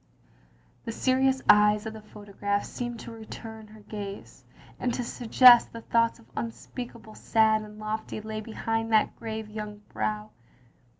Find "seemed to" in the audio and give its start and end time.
2.65-3.11